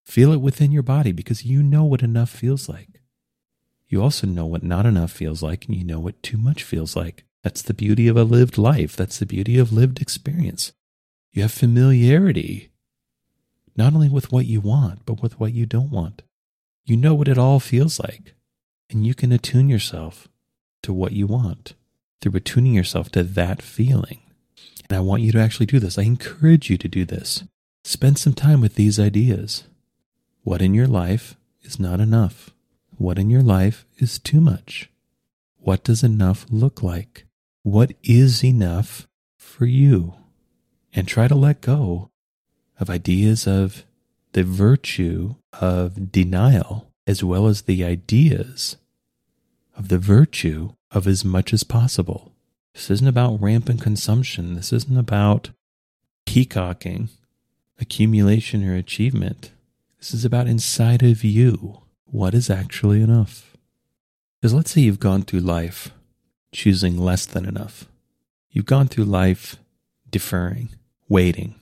Feel 0.09 0.33
it 0.33 0.41
within 0.41 0.73
your 0.73 0.83
body 0.83 1.13
because 1.13 1.45
you 1.45 1.63
know 1.63 1.85
what 1.85 2.03
enough 2.03 2.31
feels 2.31 2.69
like. 2.69 3.01
You 3.89 4.03
also 4.03 4.27
know 4.27 4.47
what 4.47 4.63
not 4.63 4.87
enough 4.87 5.13
feels 5.13 5.43
like, 5.43 5.67
and 5.67 5.77
you 5.77 5.85
know 5.85 6.01
what 6.01 6.23
too 6.23 6.37
much 6.37 6.63
feels 6.63 6.97
like. 6.97 7.25
That's 7.43 7.63
the 7.63 7.75
beauty 7.75 8.09
of 8.09 8.17
a 8.17 8.25
lived 8.25 8.59
life. 8.59 8.97
That's 8.97 9.19
the 9.19 9.27
beauty 9.27 9.59
of 9.59 9.73
lived 9.73 10.01
experience. 10.03 10.73
You 11.33 11.43
have 11.43 11.53
familiarity, 11.53 12.71
not 13.77 13.95
only 13.95 14.09
with 14.09 14.33
what 14.33 14.47
you 14.47 14.61
want, 14.61 15.07
but 15.07 15.23
with 15.23 15.39
what 15.39 15.53
you 15.53 15.67
don't 15.67 15.91
want. 15.91 16.23
You 16.85 16.97
know 16.97 17.15
what 17.15 17.29
it 17.29 17.39
all 17.39 17.61
feels 17.61 18.01
like 18.01 18.35
and 18.91 19.07
you 19.07 19.15
can 19.15 19.33
attune 19.33 19.69
yourself 19.69 20.29
to 20.83 20.93
what 20.93 21.13
you 21.13 21.27
want 21.27 21.75
through 22.21 22.37
attuning 22.37 22.75
yourself 22.75 23.11
to 23.13 23.23
that 23.23 23.63
feeling. 23.63 24.21
And 24.89 24.97
I 24.97 25.01
want 25.01 25.23
you 25.23 25.33
to 25.33 25.41
actually 25.41 25.67
do 25.67 25.79
this. 25.79 25.99
I 25.99 26.03
encourage 26.03 26.71
you 26.71 26.79
to 26.79 26.89
do 26.89 27.05
this. 27.05 27.45
Spend 27.85 28.19
some 28.19 28.33
time 28.33 28.61
with 28.61 28.75
these 28.75 28.99
ideas. 28.99 29.65
What 30.49 30.63
in 30.63 30.73
your 30.73 30.87
life 30.87 31.37
is 31.61 31.79
not 31.79 32.01
enough? 32.01 32.55
What 32.97 33.19
in 33.19 33.29
your 33.29 33.43
life 33.43 33.85
is 33.99 34.19
too 34.19 34.41
much? 34.41 34.89
What 35.59 35.85
does 35.85 36.03
enough 36.03 36.47
look 36.49 36.83
like? 36.83 37.27
What 37.65 37.93
is 38.03 38.43
enough 38.43 39.07
for 39.37 39.67
you? 39.67 40.15
And 40.95 41.07
try 41.07 41.29
to 41.29 41.35
let 41.35 41.61
go 41.61 42.09
of 42.81 42.89
ideas 42.89 43.47
of 43.47 43.85
the 44.33 44.43
virtue 44.43 45.35
of 45.61 46.11
denial 46.11 46.91
as 47.07 47.23
well 47.23 47.47
as 47.47 47.61
the 47.61 47.85
ideas 47.85 48.79
of 49.77 49.89
the 49.89 49.99
virtue 49.99 50.71
of 50.91 51.07
as 51.07 51.27
much 51.27 51.53
as 51.53 51.63
possible. 51.63 52.33
This 52.73 52.91
isn't 52.91 53.07
about 53.07 53.43
rampant 53.43 53.83
consumption. 53.83 54.55
This 54.55 54.73
isn't 54.73 54.97
about 54.97 55.51
peacocking, 56.25 57.11
accumulation, 57.79 58.67
or 58.67 58.75
achievement. 58.75 59.51
This 59.99 60.15
is 60.15 60.25
about 60.25 60.47
inside 60.47 61.03
of 61.03 61.25
you 61.25 61.83
what 62.05 62.35
is 62.35 62.49
actually 62.49 63.03
enough. 63.03 63.57
Because 64.41 64.55
let's 64.55 64.71
say 64.71 64.83
you've 64.83 65.01
gone 65.01 65.23
through 65.23 65.41
life 65.41 65.91
choosing 66.53 66.97
less 66.97 67.27
than 67.27 67.45
enough. 67.45 67.87
You've 68.51 68.67
gone 68.67 68.89
through 68.89 69.05
life 69.05 69.57
deferring, 70.09 70.71
waiting, 71.09 71.57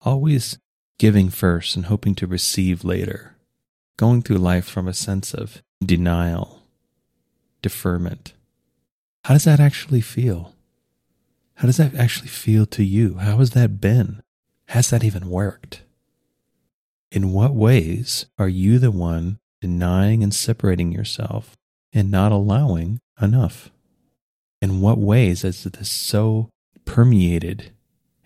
always 0.00 0.58
giving 0.98 1.28
first 1.28 1.76
and 1.76 1.86
hoping 1.86 2.14
to 2.16 2.26
receive 2.26 2.84
later 2.84 3.36
going 4.00 4.22
through 4.22 4.38
life 4.38 4.64
from 4.64 4.88
a 4.88 4.94
sense 4.94 5.34
of 5.34 5.62
denial, 5.84 6.62
deferment. 7.60 8.32
How 9.24 9.34
does 9.34 9.44
that 9.44 9.60
actually 9.60 10.00
feel? 10.00 10.54
How 11.56 11.66
does 11.66 11.76
that 11.76 11.94
actually 11.94 12.28
feel 12.28 12.64
to 12.64 12.82
you? 12.82 13.18
How 13.18 13.36
has 13.36 13.50
that 13.50 13.78
been? 13.78 14.22
Has 14.68 14.88
that 14.88 15.04
even 15.04 15.28
worked? 15.28 15.82
In 17.10 17.32
what 17.32 17.54
ways 17.54 18.26
are 18.38 18.48
you 18.48 18.78
the 18.78 18.92
one 18.92 19.40
denying 19.60 20.22
and 20.22 20.32
separating 20.34 20.92
yourself 20.92 21.56
and 21.92 22.10
not 22.10 22.30
allowing 22.30 23.00
enough? 23.20 23.70
In 24.62 24.80
what 24.80 24.98
ways 24.98 25.42
has 25.42 25.64
this 25.64 25.90
so 25.90 26.50
permeated 26.84 27.72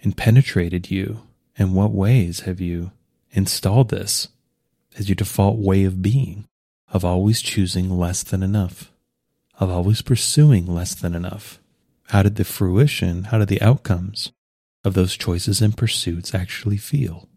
and 0.02 0.16
penetrated 0.16 0.90
you? 0.90 1.22
In 1.56 1.72
what 1.72 1.92
ways 1.92 2.40
have 2.40 2.60
you 2.60 2.92
installed 3.30 3.88
this 3.88 4.28
as 4.98 5.08
your 5.08 5.16
default 5.16 5.58
way 5.58 5.84
of 5.84 6.02
being, 6.02 6.46
of 6.92 7.04
always 7.04 7.40
choosing 7.40 7.90
less 7.90 8.22
than 8.22 8.42
enough, 8.42 8.92
of 9.58 9.70
always 9.70 10.02
pursuing 10.02 10.66
less 10.66 10.94
than 10.94 11.14
enough. 11.14 11.58
How 12.08 12.22
did 12.22 12.36
the 12.36 12.44
fruition, 12.44 13.24
how 13.24 13.38
did 13.38 13.48
the 13.48 13.62
outcomes 13.62 14.32
of 14.84 14.94
those 14.94 15.16
choices 15.16 15.62
and 15.62 15.76
pursuits 15.76 16.34
actually 16.34 16.76
feel? 16.76 17.28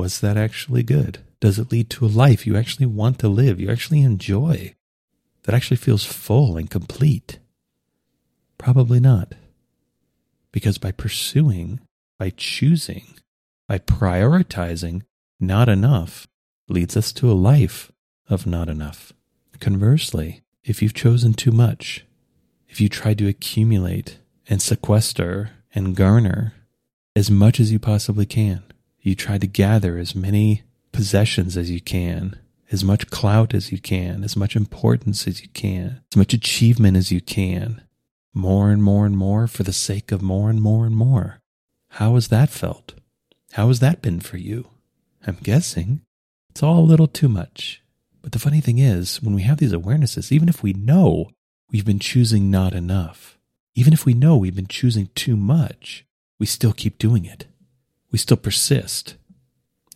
Was 0.00 0.20
that 0.20 0.38
actually 0.38 0.82
good? 0.82 1.18
Does 1.40 1.58
it 1.58 1.70
lead 1.70 1.90
to 1.90 2.06
a 2.06 2.08
life 2.08 2.46
you 2.46 2.56
actually 2.56 2.86
want 2.86 3.18
to 3.18 3.28
live, 3.28 3.60
you 3.60 3.70
actually 3.70 4.00
enjoy, 4.00 4.74
that 5.42 5.54
actually 5.54 5.76
feels 5.76 6.06
full 6.06 6.56
and 6.56 6.70
complete? 6.70 7.38
Probably 8.56 8.98
not. 8.98 9.34
Because 10.52 10.78
by 10.78 10.90
pursuing, 10.90 11.80
by 12.18 12.30
choosing, 12.30 13.08
by 13.68 13.76
prioritizing 13.76 15.02
not 15.38 15.68
enough, 15.68 16.26
leads 16.66 16.96
us 16.96 17.12
to 17.12 17.30
a 17.30 17.34
life 17.34 17.92
of 18.26 18.46
not 18.46 18.70
enough. 18.70 19.12
Conversely, 19.58 20.40
if 20.64 20.80
you've 20.80 20.94
chosen 20.94 21.34
too 21.34 21.52
much, 21.52 22.06
if 22.70 22.80
you 22.80 22.88
try 22.88 23.12
to 23.12 23.28
accumulate 23.28 24.18
and 24.48 24.62
sequester 24.62 25.50
and 25.74 25.94
garner 25.94 26.54
as 27.14 27.30
much 27.30 27.60
as 27.60 27.70
you 27.70 27.78
possibly 27.78 28.24
can, 28.24 28.62
you 29.00 29.14
try 29.14 29.38
to 29.38 29.46
gather 29.46 29.98
as 29.98 30.14
many 30.14 30.62
possessions 30.92 31.56
as 31.56 31.70
you 31.70 31.80
can, 31.80 32.38
as 32.70 32.84
much 32.84 33.10
clout 33.10 33.54
as 33.54 33.72
you 33.72 33.78
can, 33.78 34.22
as 34.22 34.36
much 34.36 34.54
importance 34.54 35.26
as 35.26 35.42
you 35.42 35.48
can, 35.48 36.00
as 36.12 36.16
much 36.16 36.32
achievement 36.32 36.96
as 36.96 37.10
you 37.10 37.20
can, 37.20 37.82
more 38.34 38.70
and 38.70 38.82
more 38.82 39.06
and 39.06 39.16
more 39.16 39.46
for 39.46 39.62
the 39.62 39.72
sake 39.72 40.12
of 40.12 40.22
more 40.22 40.50
and 40.50 40.60
more 40.60 40.86
and 40.86 40.96
more. 40.96 41.40
How 41.94 42.14
has 42.14 42.28
that 42.28 42.50
felt? 42.50 42.94
How 43.52 43.68
has 43.68 43.80
that 43.80 44.02
been 44.02 44.20
for 44.20 44.36
you? 44.36 44.68
I'm 45.26 45.38
guessing 45.42 46.02
it's 46.50 46.62
all 46.62 46.78
a 46.78 46.80
little 46.80 47.08
too 47.08 47.28
much. 47.28 47.82
But 48.22 48.32
the 48.32 48.38
funny 48.38 48.60
thing 48.60 48.78
is, 48.78 49.22
when 49.22 49.34
we 49.34 49.42
have 49.42 49.58
these 49.58 49.72
awarenesses, 49.72 50.30
even 50.30 50.48
if 50.48 50.62
we 50.62 50.72
know 50.72 51.30
we've 51.70 51.86
been 51.86 51.98
choosing 51.98 52.50
not 52.50 52.74
enough, 52.74 53.38
even 53.74 53.92
if 53.92 54.04
we 54.04 54.14
know 54.14 54.36
we've 54.36 54.54
been 54.54 54.66
choosing 54.66 55.08
too 55.14 55.36
much, 55.36 56.04
we 56.38 56.46
still 56.46 56.72
keep 56.72 56.98
doing 56.98 57.24
it. 57.24 57.46
We 58.10 58.18
still 58.18 58.36
persist. 58.36 59.16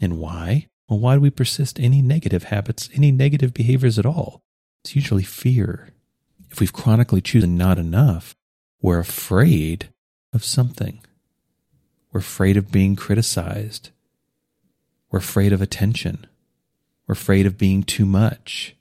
And 0.00 0.18
why? 0.18 0.68
Well, 0.88 0.98
why 0.98 1.14
do 1.14 1.20
we 1.20 1.30
persist 1.30 1.80
any 1.80 2.02
negative 2.02 2.44
habits, 2.44 2.88
any 2.94 3.10
negative 3.10 3.54
behaviors 3.54 3.98
at 3.98 4.06
all? 4.06 4.42
It's 4.82 4.94
usually 4.94 5.22
fear. 5.22 5.90
If 6.50 6.60
we've 6.60 6.72
chronically 6.72 7.20
chosen 7.20 7.56
not 7.56 7.78
enough, 7.78 8.36
we're 8.80 8.98
afraid 8.98 9.88
of 10.32 10.44
something. 10.44 11.00
We're 12.12 12.20
afraid 12.20 12.56
of 12.56 12.70
being 12.70 12.96
criticized. 12.96 13.90
We're 15.10 15.20
afraid 15.20 15.52
of 15.52 15.62
attention. 15.62 16.26
We're 17.06 17.14
afraid 17.14 17.46
of 17.46 17.58
being 17.58 17.82
too 17.82 18.04
much. 18.04 18.76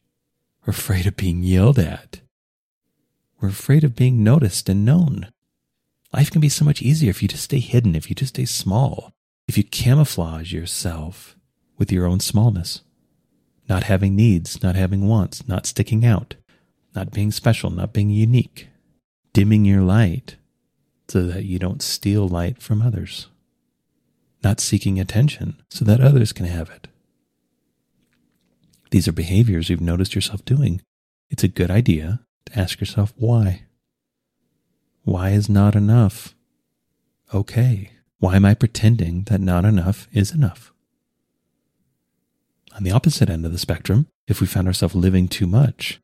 We're 0.65 0.71
afraid 0.71 1.07
of 1.07 1.15
being 1.15 1.43
yelled 1.43 1.79
at. 1.79 2.21
We're 3.39 3.49
afraid 3.49 3.83
of 3.83 3.95
being 3.95 4.23
noticed 4.23 4.69
and 4.69 4.85
known. 4.85 5.31
Life 6.13 6.31
can 6.31 6.41
be 6.41 6.49
so 6.49 6.63
much 6.63 6.81
easier 6.81 7.09
if 7.09 7.21
you 7.21 7.27
just 7.27 7.43
stay 7.43 7.59
hidden, 7.59 7.95
if 7.95 8.09
you 8.09 8.15
just 8.15 8.35
stay 8.35 8.45
small, 8.45 9.11
if 9.47 9.57
you 9.57 9.63
camouflage 9.63 10.53
yourself 10.53 11.35
with 11.77 11.91
your 11.91 12.05
own 12.05 12.19
smallness, 12.19 12.81
not 13.67 13.83
having 13.83 14.15
needs, 14.15 14.61
not 14.63 14.75
having 14.75 15.07
wants, 15.07 15.47
not 15.47 15.65
sticking 15.65 16.05
out, 16.05 16.35
not 16.95 17.11
being 17.11 17.31
special, 17.31 17.69
not 17.69 17.93
being 17.93 18.09
unique, 18.09 18.67
dimming 19.33 19.65
your 19.65 19.81
light 19.81 20.37
so 21.07 21.23
that 21.23 21.43
you 21.43 21.59
don't 21.59 21.81
steal 21.81 22.27
light 22.27 22.61
from 22.61 22.81
others, 22.81 23.27
not 24.43 24.59
seeking 24.59 24.99
attention 24.99 25.61
so 25.69 25.83
that 25.85 26.01
others 26.01 26.31
can 26.31 26.45
have 26.45 26.69
it. 26.69 26.87
These 28.91 29.07
are 29.07 29.13
behaviors 29.13 29.69
you've 29.69 29.81
noticed 29.81 30.13
yourself 30.13 30.45
doing. 30.45 30.81
It's 31.29 31.43
a 31.43 31.47
good 31.47 31.71
idea 31.71 32.21
to 32.45 32.59
ask 32.59 32.79
yourself 32.79 33.13
why. 33.17 33.63
Why 35.03 35.31
is 35.31 35.49
not 35.49 35.75
enough 35.75 36.35
okay? 37.33 37.91
Why 38.23 38.37
am 38.37 38.45
I 38.45 38.53
pretending 38.53 39.23
that 39.23 39.41
not 39.41 39.65
enough 39.65 40.07
is 40.13 40.31
enough? 40.31 40.71
On 42.73 42.83
the 42.83 42.91
opposite 42.91 43.29
end 43.29 43.45
of 43.45 43.51
the 43.51 43.57
spectrum, 43.57 44.07
if 44.29 44.39
we 44.39 44.47
found 44.47 44.65
ourselves 44.65 44.95
living 44.95 45.27
too 45.27 45.45
much, 45.45 45.99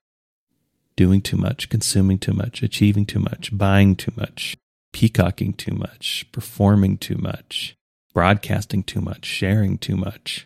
doing 0.97 1.21
too 1.21 1.37
much, 1.37 1.69
consuming 1.69 2.19
too 2.19 2.33
much, 2.33 2.61
achieving 2.61 3.05
too 3.05 3.19
much, 3.19 3.57
buying 3.57 3.95
too 3.95 4.11
much, 4.17 4.57
peacocking 4.91 5.53
too 5.53 5.73
much, 5.73 6.25
performing 6.33 6.97
too 6.97 7.15
much, 7.15 7.77
broadcasting 8.13 8.83
too 8.83 8.99
much, 8.99 9.23
sharing 9.23 9.77
too 9.77 9.95
much. 9.95 10.45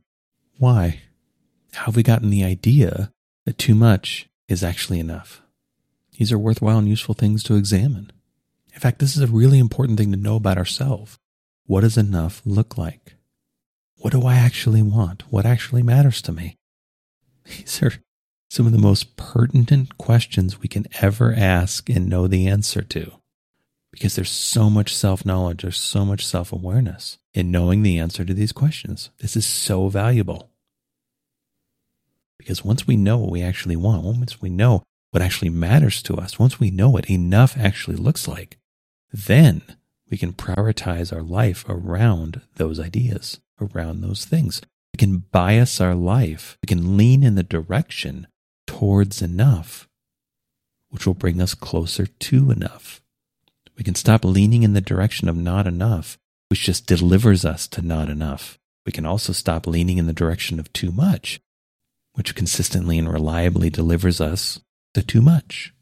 Why? 0.60 1.02
How 1.72 1.86
have 1.86 1.96
we 1.96 2.04
gotten 2.04 2.30
the 2.30 2.44
idea 2.44 3.12
that 3.48 3.58
too 3.58 3.74
much 3.74 4.30
is 4.48 4.64
actually 4.64 5.00
enough? 5.00 5.42
These 6.20 6.32
are 6.32 6.38
worthwhile 6.38 6.78
and 6.78 6.88
useful 6.88 7.16
things 7.16 7.42
to 7.46 7.56
examine. 7.56 8.12
In 8.76 8.80
fact, 8.80 9.00
this 9.00 9.18
is 9.18 9.24
a 9.24 9.34
really 9.34 9.58
important 9.58 9.98
thing 9.98 10.12
to 10.12 10.18
know 10.18 10.36
about 10.36 10.60
ourselves. 10.60 11.18
What 11.66 11.82
does 11.82 11.98
enough 11.98 12.42
look 12.46 12.78
like? 12.78 13.16
What 13.98 14.12
do 14.12 14.24
I 14.24 14.36
actually 14.36 14.82
want? 14.82 15.24
What 15.30 15.46
actually 15.46 15.82
matters 15.82 16.22
to 16.24 16.32
me? 16.32 16.58
These 17.46 17.82
are 17.82 17.94
some 18.50 18.66
of 18.66 18.72
the 18.72 18.78
most 18.78 19.16
pertinent 19.16 19.98
questions 19.98 20.60
we 20.60 20.68
can 20.68 20.86
ever 21.02 21.34
ask 21.34 21.90
and 21.90 22.10
know 22.10 22.28
the 22.28 22.48
answer 22.48 22.82
to. 22.82 23.14
Because 23.92 24.16
there's 24.16 24.30
so 24.30 24.70
much 24.70 24.94
self 24.94 25.26
knowledge, 25.26 25.62
there's 25.62 25.78
so 25.78 26.04
much 26.04 26.26
self 26.26 26.52
awareness 26.52 27.18
in 27.34 27.52
knowing 27.52 27.82
the 27.82 28.00
answer 28.00 28.26
to 28.26 28.34
these 28.34 28.52
questions. 28.52 29.10
This 29.20 29.36
is 29.36 29.46
so 29.46 29.88
valuable. 29.88 30.50
Because 32.38 32.66
once 32.66 32.86
we 32.86 32.98
know 32.98 33.18
what 33.18 33.32
we 33.32 33.42
actually 33.42 33.76
want, 33.76 34.04
once 34.04 34.42
we 34.42 34.50
know 34.50 34.84
what 35.12 35.22
actually 35.22 35.50
matters 35.50 36.02
to 36.04 36.16
us, 36.16 36.38
once 36.38 36.60
we 36.60 36.72
know 36.72 36.90
what 36.90 37.10
enough 37.10 37.56
actually 37.58 37.96
looks 37.96 38.28
like, 38.28 38.58
then 39.12 39.62
we 40.14 40.18
can 40.18 40.32
prioritize 40.32 41.12
our 41.12 41.24
life 41.24 41.66
around 41.68 42.42
those 42.58 42.80
ideas, 42.80 43.40
around 43.60 44.02
those 44.02 44.26
things. 44.26 44.62
We 44.94 45.00
can 45.00 45.24
bias 45.32 45.82
our 45.82 45.96
life. 45.96 46.56
We 46.62 46.68
can 46.68 46.96
lean 46.96 47.24
in 47.24 47.34
the 47.34 47.42
direction 47.42 48.28
towards 48.68 49.24
enough, 49.24 49.90
which 50.90 51.08
will 51.08 51.16
bring 51.16 51.42
us 51.42 51.56
closer 51.56 52.06
to 52.06 52.52
enough. 52.52 53.02
We 53.76 53.84
can 53.84 53.96
stop 53.96 54.24
leaning 54.24 54.62
in 54.62 54.74
the 54.74 54.82
direction 54.82 55.28
of 55.30 55.36
not 55.36 55.66
enough, 55.66 56.20
which 56.50 56.62
just 56.62 56.86
delivers 56.86 57.44
us 57.44 57.68
to 57.70 57.82
not 57.82 58.08
enough. 58.08 58.60
We 58.86 58.92
can 58.92 59.08
also 59.08 59.34
stop 59.34 59.66
leaning 59.66 59.98
in 59.98 60.06
the 60.06 60.14
direction 60.14 60.60
of 60.60 60.72
too 60.74 60.92
much, 60.92 61.42
which 62.14 62.36
consistently 62.36 63.00
and 63.00 63.12
reliably 63.12 63.72
delivers 63.72 64.22
us 64.22 64.60
to 64.94 65.02
too 65.02 65.24
much. 65.24 65.74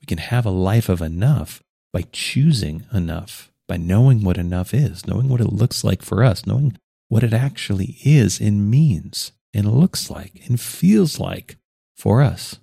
We 0.00 0.06
can 0.06 0.18
have 0.18 0.46
a 0.46 0.50
life 0.50 0.88
of 0.88 1.02
enough 1.02 1.61
by 1.92 2.04
choosing 2.12 2.84
enough, 2.92 3.52
by 3.68 3.76
knowing 3.76 4.24
what 4.24 4.38
enough 4.38 4.72
is, 4.74 5.06
knowing 5.06 5.28
what 5.28 5.40
it 5.40 5.52
looks 5.52 5.84
like 5.84 6.02
for 6.02 6.24
us, 6.24 6.46
knowing 6.46 6.76
what 7.08 7.22
it 7.22 7.32
actually 7.32 7.98
is 8.04 8.40
and 8.40 8.70
means 8.70 9.32
and 9.54 9.70
looks 9.70 10.10
like 10.10 10.42
and 10.46 10.60
feels 10.60 11.20
like 11.20 11.56
for 11.96 12.22
us, 12.22 12.58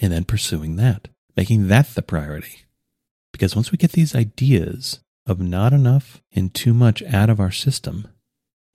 and 0.00 0.12
then 0.12 0.24
pursuing 0.24 0.76
that, 0.76 1.08
making 1.36 1.68
that 1.68 1.94
the 1.94 2.02
priority. 2.02 2.64
Because 3.32 3.54
once 3.54 3.72
we 3.72 3.78
get 3.78 3.92
these 3.92 4.14
ideas 4.14 5.00
of 5.26 5.40
not 5.40 5.72
enough 5.72 6.22
and 6.34 6.52
too 6.52 6.74
much 6.74 7.02
out 7.04 7.30
of 7.30 7.40
our 7.40 7.50
system, 7.50 8.08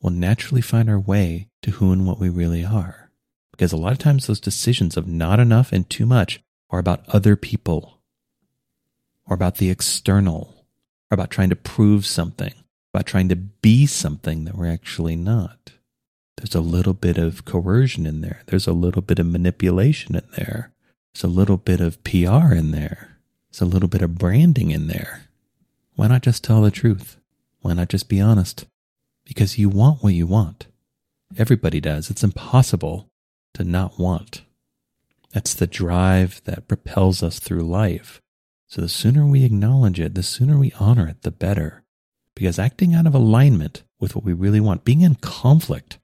we'll 0.02 0.14
naturally 0.14 0.62
find 0.62 0.90
our 0.90 1.00
way 1.00 1.48
to 1.62 1.72
who 1.72 1.92
and 1.92 2.08
what 2.08 2.20
we 2.20 2.30
really 2.30 2.66
are. 2.66 3.12
Because 3.52 3.72
a 3.74 3.78
lot 3.78 3.92
of 3.92 4.00
times 4.00 4.28
those 4.28 4.40
decisions 4.40 4.96
of 4.96 5.08
not 5.08 5.40
enough 5.40 5.72
and 5.72 5.90
too 5.90 6.06
much 6.06 6.40
are 6.70 6.80
about 6.80 7.08
other 7.10 7.36
people, 7.36 7.99
or 9.30 9.36
about 9.36 9.58
the 9.58 9.70
external, 9.70 10.66
or 11.10 11.16
about 11.16 11.30
trying 11.30 11.50
to 11.50 11.56
prove 11.56 12.06
something, 12.06 12.54
about 12.94 13.06
trying 13.06 13.30
to 13.30 13.36
be 13.36 13.86
something 13.86 14.46
that 14.46 14.58
we're 14.58 14.72
actually 14.72 15.16
not. 15.16 15.72
There's 16.38 16.56
a 16.56 16.62
little 16.62 16.94
bit 16.94 17.18
of 17.18 17.46
coercion 17.46 18.06
in 18.06 18.22
there. 18.22 18.42
There's 18.48 18.66
a 18.66 18.74
little 18.74 19.04
bit 19.04 19.20
of 19.20 19.28
manipulation 19.28 20.16
in 20.16 20.26
there. 20.36 20.72
There's 21.14 21.24
a 21.24 21.28
little 21.28 21.58
bit 21.58 21.80
of 21.80 22.04
PR 22.04 22.54
in 22.54 22.72
there. 22.72 23.18
There's 23.52 23.62
a 23.62 23.66
little 23.66 23.90
bit 23.90 24.02
of 24.02 24.18
branding 24.18 24.72
in 24.72 24.88
there. 24.88 25.24
Why 25.96 26.08
not 26.08 26.24
just 26.24 26.44
tell 26.44 26.62
the 26.62 26.72
truth? 26.72 27.18
Why 27.62 27.74
not 27.74 27.90
just 27.90 28.10
be 28.10 28.22
honest? 28.22 28.66
Because 29.26 29.60
you 29.60 29.70
want 29.70 30.02
what 30.02 30.14
you 30.14 30.26
want. 30.26 30.68
Everybody 31.38 31.80
does. 31.80 32.10
It's 32.10 32.24
impossible 32.24 33.08
to 33.54 33.64
not 33.64 34.00
want. 34.00 34.44
That's 35.34 35.54
the 35.54 35.68
drive 35.68 36.42
that 36.46 36.68
propels 36.68 37.22
us 37.22 37.40
through 37.40 37.62
life. 37.62 38.22
So 38.70 38.82
the 38.82 38.90
sooner 38.90 39.26
we 39.26 39.44
acknowledge 39.44 40.00
it, 40.00 40.14
the 40.14 40.22
sooner 40.22 40.58
we 40.58 40.72
honor 40.80 41.08
it, 41.08 41.24
the 41.24 41.32
better. 41.32 41.84
Because 42.36 42.60
acting 42.60 42.94
out 42.94 43.08
of 43.08 43.16
alignment 43.16 43.84
with 44.00 44.16
what 44.16 44.24
we 44.24 44.32
really 44.32 44.60
want, 44.60 44.86
being 44.86 45.02
in 45.02 45.16
conflict 45.16 45.98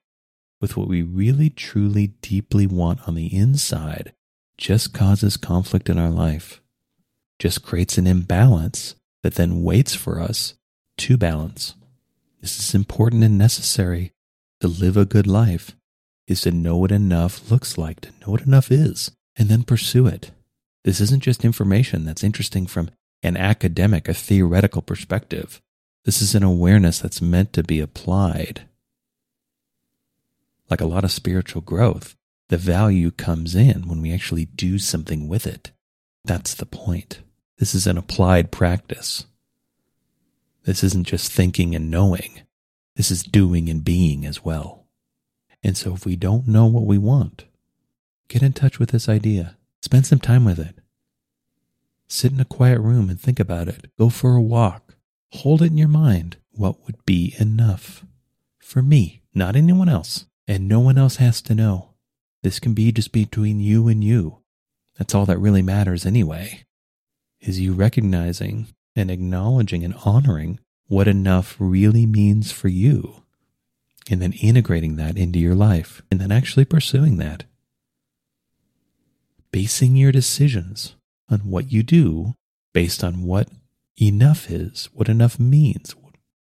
with 0.60 0.76
what 0.76 0.88
we 0.88 1.00
really, 1.00 1.48
truly, 1.48 2.08
deeply 2.22 2.66
want 2.66 3.06
on 3.06 3.14
the 3.14 3.34
inside 3.34 4.12
just 4.58 4.92
causes 4.92 5.36
conflict 5.36 5.88
in 5.88 5.96
our 5.96 6.10
life, 6.10 6.60
just 7.38 7.62
creates 7.62 7.98
an 7.98 8.06
imbalance 8.06 8.96
that 9.22 9.34
then 9.34 9.62
waits 9.62 9.94
for 9.94 10.20
us 10.20 10.54
to 10.96 11.16
balance. 11.16 11.74
This 12.40 12.58
is 12.58 12.74
important 12.74 13.22
and 13.22 13.38
necessary 13.38 14.12
to 14.60 14.66
live 14.66 14.96
a 14.96 15.04
good 15.04 15.26
life, 15.26 15.76
is 16.26 16.40
to 16.42 16.50
know 16.50 16.76
what 16.76 16.90
enough 16.90 17.48
looks 17.50 17.78
like, 17.78 18.00
to 18.00 18.10
know 18.20 18.32
what 18.32 18.42
enough 18.42 18.72
is, 18.72 19.12
and 19.36 19.48
then 19.48 19.62
pursue 19.62 20.06
it. 20.06 20.32
This 20.86 21.02
isn't 21.02 21.22
just 21.22 21.44
information 21.44 22.06
that's 22.06 22.24
interesting 22.24 22.66
from 22.66 22.90
an 23.22 23.36
academic, 23.36 24.08
a 24.08 24.14
theoretical 24.14 24.80
perspective. 24.80 25.60
This 26.04 26.22
is 26.22 26.34
an 26.34 26.42
awareness 26.42 26.98
that's 26.98 27.20
meant 27.20 27.52
to 27.52 27.62
be 27.62 27.80
applied 27.80 28.62
like 30.68 30.80
a 30.80 30.86
lot 30.86 31.04
of 31.04 31.12
spiritual 31.12 31.62
growth, 31.62 32.16
the 32.48 32.56
value 32.56 33.10
comes 33.10 33.54
in 33.54 33.88
when 33.88 34.00
we 34.00 34.12
actually 34.12 34.46
do 34.46 34.78
something 34.78 35.28
with 35.28 35.46
it. 35.46 35.72
That's 36.24 36.54
the 36.54 36.66
point. 36.66 37.20
This 37.58 37.74
is 37.74 37.86
an 37.86 37.96
applied 37.96 38.50
practice. 38.50 39.26
This 40.64 40.82
isn't 40.82 41.06
just 41.06 41.32
thinking 41.32 41.74
and 41.74 41.90
knowing. 41.90 42.42
This 42.96 43.10
is 43.10 43.22
doing 43.22 43.68
and 43.68 43.84
being 43.84 44.26
as 44.26 44.44
well. 44.44 44.86
And 45.62 45.76
so 45.76 45.94
if 45.94 46.04
we 46.04 46.16
don't 46.16 46.48
know 46.48 46.66
what 46.66 46.84
we 46.84 46.98
want, 46.98 47.44
get 48.28 48.42
in 48.42 48.52
touch 48.52 48.78
with 48.78 48.90
this 48.90 49.08
idea. 49.08 49.56
Spend 49.86 50.04
some 50.04 50.18
time 50.18 50.44
with 50.44 50.58
it. 50.58 50.80
Sit 52.08 52.32
in 52.32 52.40
a 52.40 52.44
quiet 52.44 52.80
room 52.80 53.08
and 53.08 53.20
think 53.20 53.38
about 53.38 53.68
it. 53.68 53.92
Go 53.96 54.08
for 54.08 54.34
a 54.34 54.42
walk. 54.42 54.96
Hold 55.30 55.62
it 55.62 55.66
in 55.66 55.78
your 55.78 55.86
mind. 55.86 56.38
What 56.50 56.84
would 56.84 57.06
be 57.06 57.36
enough? 57.38 58.04
For 58.58 58.82
me, 58.82 59.22
not 59.32 59.54
anyone 59.54 59.88
else 59.88 60.26
and 60.48 60.66
no 60.66 60.80
one 60.80 60.98
else 60.98 61.16
has 61.16 61.40
to 61.42 61.54
know. 61.54 61.90
This 62.42 62.58
can 62.58 62.74
be 62.74 62.90
just 62.90 63.12
between 63.12 63.60
you 63.60 63.86
and 63.86 64.02
you. 64.02 64.38
That's 64.98 65.14
all 65.14 65.24
that 65.26 65.38
really 65.38 65.62
matters 65.62 66.04
anyway, 66.04 66.64
is 67.40 67.60
you 67.60 67.72
recognizing 67.72 68.66
and 68.96 69.08
acknowledging 69.08 69.84
and 69.84 69.94
honoring 70.04 70.58
what 70.88 71.06
enough 71.06 71.54
really 71.60 72.06
means 72.06 72.50
for 72.50 72.66
you, 72.66 73.22
and 74.10 74.20
then 74.20 74.32
integrating 74.32 74.96
that 74.96 75.16
into 75.16 75.38
your 75.38 75.54
life, 75.54 76.02
and 76.10 76.20
then 76.20 76.32
actually 76.32 76.64
pursuing 76.64 77.18
that. 77.18 77.44
Basing 79.52 79.96
your 79.96 80.12
decisions 80.12 80.96
on 81.30 81.40
what 81.40 81.72
you 81.72 81.82
do 81.82 82.34
based 82.72 83.02
on 83.02 83.22
what 83.22 83.48
enough 84.00 84.50
is, 84.50 84.90
what 84.92 85.08
enough 85.08 85.38
means, 85.38 85.94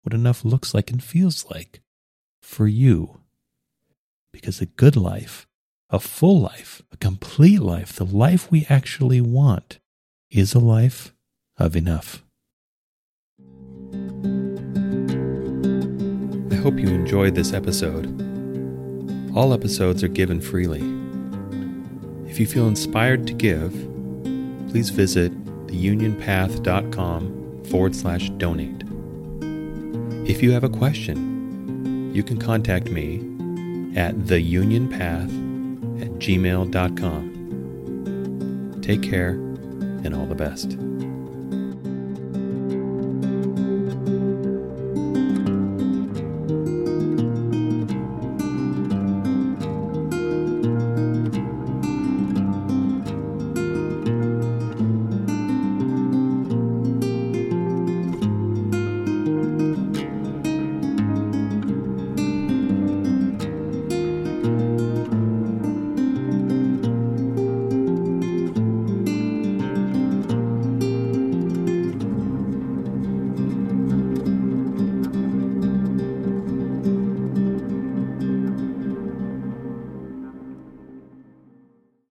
what 0.03 0.15
enough 0.15 0.45
looks 0.45 0.75
like 0.75 0.91
and 0.91 1.03
feels 1.03 1.45
like 1.51 1.81
for 2.41 2.67
you 2.67 3.21
because 4.33 4.61
a 4.61 4.67
good 4.67 4.97
life, 4.97 5.47
a 5.91 6.01
full 6.01 6.41
life, 6.41 6.83
a 6.91 6.97
complete 6.97 7.61
life, 7.61 7.93
the 7.93 8.05
life 8.05 8.51
we 8.51 8.67
actually 8.69 9.21
want, 9.21 9.79
is 10.31 10.55
a 10.55 10.59
life 10.59 11.15
of 11.59 11.77
enough. 11.77 12.25
I 16.51 16.57
hope 16.57 16.79
you 16.79 16.89
enjoyed 16.89 17.35
this 17.35 17.53
episode. 17.53 18.07
All 19.35 19.53
episodes 19.53 20.03
are 20.03 20.09
given 20.09 20.41
freely. 20.41 21.02
If 22.33 22.41
you 22.41 22.47
feel 22.47 22.67
inspired 22.67 23.27
to 23.27 23.35
give, 23.35 23.73
please 24.71 24.89
visit 24.89 25.31
theunionpath.com 25.67 27.65
forward 27.65 27.95
slash 27.95 28.31
donate. 28.39 28.85
If 30.27 30.43
you 30.43 30.53
have 30.53 30.65
a 30.65 30.71
question, 30.71 32.11
you 32.15 32.23
can 32.23 32.39
contact 32.39 32.89
me 32.89 33.17
at 33.95 34.15
theunionpath 34.15 36.01
at 36.01 36.09
gmail.com. 36.13 37.29
Take 38.81 39.03
care 39.03 39.33
and 39.33 40.15
all 40.15 40.25
the 40.25 40.35
best. 40.35 40.79